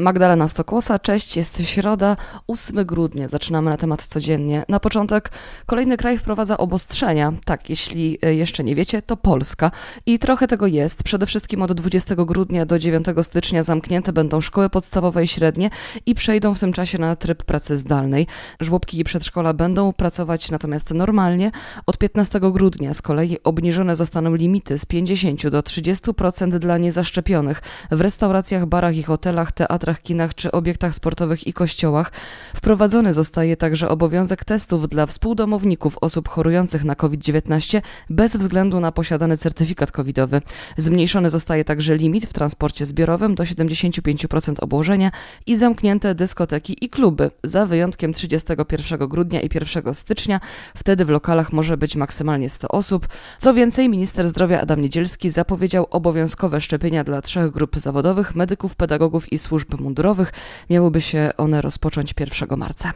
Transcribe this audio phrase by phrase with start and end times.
[0.00, 2.16] Magdalena Stokłosa, cześć, jest środa,
[2.46, 4.64] 8 grudnia, zaczynamy na temat codziennie.
[4.68, 5.30] Na początek
[5.66, 9.70] kolejny kraj wprowadza obostrzenia, tak, jeśli e, jeszcze nie wiecie, to Polska
[10.06, 11.02] i trochę tego jest.
[11.02, 15.70] Przede wszystkim od 20 grudnia do 9 stycznia zamknięte będą szkoły podstawowe i średnie
[16.06, 18.26] i przejdą w tym czasie na tryb pracy zdalnej.
[18.60, 21.50] Żłobki i przedszkola będą pracować natomiast normalnie.
[21.86, 28.00] Od 15 grudnia z kolei obniżone zostaną limity z 50 do 30% dla niezaszczepionych w
[28.00, 32.12] restauracjach, barach i hotelach, teatrach, teatrach, kinach czy obiektach sportowych i kościołach.
[32.54, 39.36] Wprowadzony zostaje także obowiązek testów dla współdomowników osób chorujących na COVID-19 bez względu na posiadany
[39.36, 40.42] certyfikat covidowy.
[40.76, 45.10] Zmniejszony zostaje także limit w transporcie zbiorowym do 75% obłożenia
[45.46, 50.40] i zamknięte dyskoteki i kluby za wyjątkiem 31 grudnia i 1 stycznia.
[50.76, 53.08] Wtedy w lokalach może być maksymalnie 100 osób.
[53.38, 59.32] Co więcej, minister zdrowia Adam Niedzielski zapowiedział obowiązkowe szczepienia dla trzech grup zawodowych, medyków, pedagogów
[59.32, 60.32] i służb mundurowych.
[60.70, 62.92] Miałyby się one rozpocząć 1 marca.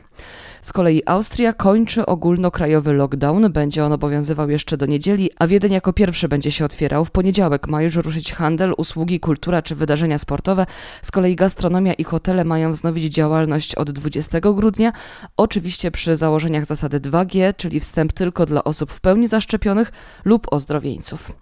[0.64, 3.52] Z kolei Austria kończy ogólnokrajowy lockdown.
[3.52, 7.04] Będzie on obowiązywał jeszcze do niedzieli, a Wiedeń jako pierwszy będzie się otwierał.
[7.04, 10.66] W poniedziałek ma już ruszyć handel, usługi, kultura czy wydarzenia sportowe.
[11.02, 14.92] Z kolei gastronomia i hotele mają wznowić działalność od 20 grudnia.
[15.36, 19.92] Oczywiście przy założeniach zasady 2G, czyli wstęp tylko dla osób w pełni zaszczepionych
[20.24, 21.32] lub ozdrowieńców.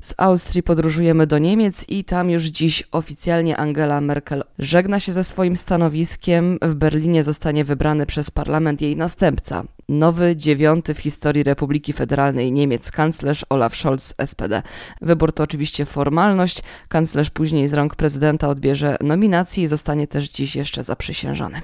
[0.00, 5.24] Z Austrii podróżujemy do Niemiec i tam już dziś oficjalnie Angela Merkel żegna się ze
[5.24, 6.58] swoim stanowiskiem.
[6.62, 9.64] W Berlinie zostanie wybrany przez parlament jej następca.
[9.88, 14.62] Nowy, dziewiąty w historii Republiki Federalnej Niemiec kanclerz Olaf Scholz SPD.
[15.02, 16.62] Wybór to oczywiście formalność.
[16.88, 21.60] Kanclerz później z rąk prezydenta odbierze nominację i zostanie też dziś jeszcze zaprzysiężony.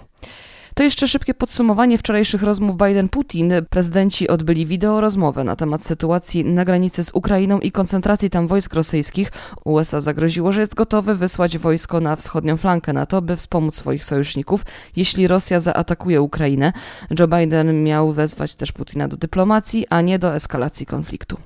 [0.75, 3.64] To jeszcze szybkie podsumowanie wczorajszych rozmów Biden-Putin.
[3.70, 8.75] Prezydenci odbyli wideo rozmowę na temat sytuacji na granicy z Ukrainą i koncentracji tam wojsk
[8.75, 9.33] rosyjskich.
[9.64, 14.64] USA zagroziło, że jest gotowe wysłać wojsko na wschodnią flankę NATO, by wspomóc swoich sojuszników,
[14.96, 16.73] jeśli Rosja zaatakuje Ukrainę.
[17.18, 21.36] Joe Biden miał wezwać też Putina do dyplomacji, a nie do eskalacji konfliktu.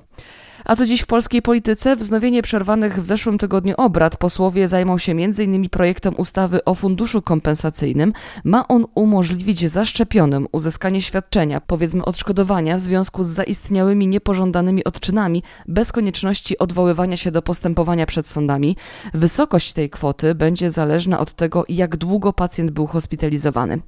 [0.65, 1.95] A co dziś w polskiej polityce?
[1.95, 4.17] Wznowienie przerwanych w zeszłym tygodniu obrad.
[4.17, 5.69] Posłowie zajmą się m.in.
[5.69, 8.13] projektem ustawy o funduszu kompensacyjnym.
[8.43, 15.91] Ma on umożliwić zaszczepionym uzyskanie świadczenia, powiedzmy odszkodowania w związku z zaistniałymi niepożądanymi odczynami, bez
[15.91, 18.75] konieczności odwoływania się do postępowania przed sądami.
[19.13, 23.79] Wysokość tej kwoty będzie zależna od tego, jak długo pacjent był hospitalizowany.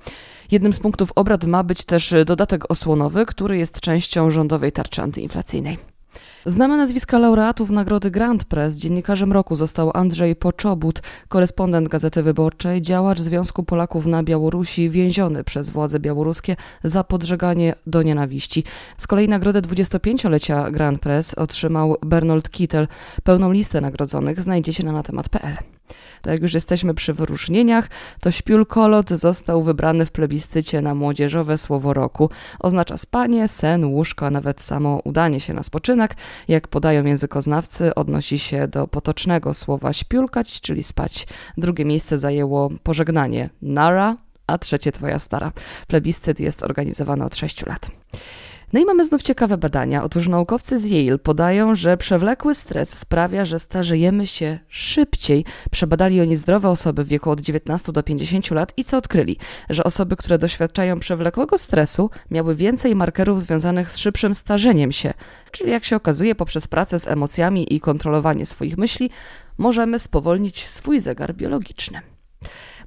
[0.51, 5.90] Jednym z punktów obrad ma być też dodatek osłonowy, który jest częścią rządowej tarczy antyinflacyjnej.
[6.45, 8.77] Znamy nazwiska laureatów nagrody Grand Press.
[8.77, 15.69] Dziennikarzem roku został Andrzej Poczobut, korespondent Gazety Wyborczej, działacz Związku Polaków na Białorusi, więziony przez
[15.69, 18.63] władze białoruskie za podżeganie do nienawiści.
[18.97, 22.87] Z kolei nagrodę 25-lecia Grand Press otrzymał Bernold Kittel.
[23.23, 25.80] Pełną listę nagrodzonych znajdziecie na natemat.pl.
[26.21, 31.93] Tak jak już jesteśmy przy wyróżnieniach, to śpiulkolot został wybrany w plebiscycie na młodzieżowe słowo
[31.93, 32.29] roku.
[32.59, 36.15] Oznacza spanie, sen, łóżko, a nawet samo udanie się na spoczynek.
[36.47, 41.27] Jak podają językoznawcy, odnosi się do potocznego słowa śpiulkać, czyli spać.
[41.57, 45.51] Drugie miejsce zajęło pożegnanie nara, a trzecie twoja stara.
[45.87, 47.91] Plebiscyt jest organizowany od 6 lat.
[48.73, 50.03] No i mamy znów ciekawe badania.
[50.03, 55.45] Otóż naukowcy z Yale podają, że przewlekły stres sprawia, że starzejemy się szybciej.
[55.71, 59.37] Przebadali oni zdrowe osoby w wieku od 19 do 50 lat i co odkryli?
[59.69, 65.13] Że osoby, które doświadczają przewlekłego stresu, miały więcej markerów związanych z szybszym starzeniem się.
[65.51, 69.09] Czyli jak się okazuje, poprzez pracę z emocjami i kontrolowanie swoich myśli,
[69.57, 72.01] możemy spowolnić swój zegar biologiczny.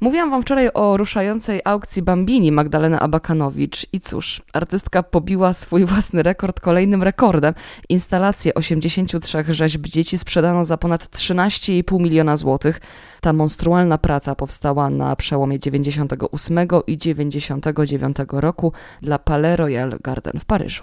[0.01, 6.23] Mówiłam wam wczoraj o ruszającej aukcji Bambini Magdalena Abakanowicz i cóż, artystka pobiła swój własny
[6.23, 7.55] rekord kolejnym rekordem.
[7.89, 12.81] Instalację 83 rzeźb dzieci sprzedano za ponad 13,5 miliona złotych.
[13.21, 18.73] Ta monstrualna praca powstała na przełomie 98 i 99 roku
[19.03, 20.83] dla Palais Royal Garden w Paryżu.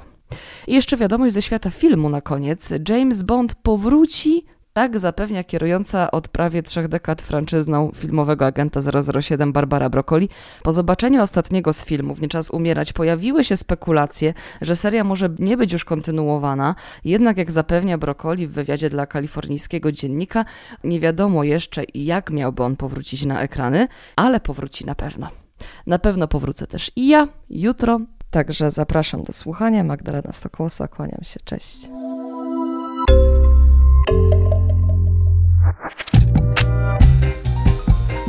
[0.67, 2.69] I jeszcze wiadomość ze świata filmu na koniec.
[2.89, 8.79] James Bond powróci tak zapewnia kierująca od prawie trzech dekad franczyzną filmowego agenta
[9.21, 10.29] 007 Barbara Broccoli.
[10.63, 15.57] Po zobaczeniu ostatniego z filmów Nie czas umierać pojawiły się spekulacje, że seria może nie
[15.57, 16.75] być już kontynuowana,
[17.05, 20.45] jednak jak zapewnia Broccoli w wywiadzie dla kalifornijskiego dziennika,
[20.83, 25.29] nie wiadomo jeszcze jak miałby on powrócić na ekrany, ale powróci na pewno.
[25.87, 29.83] Na pewno powrócę też i ja jutro, także zapraszam do słuchania.
[29.83, 31.89] Magdalena Stokłosa, kłaniam się, cześć.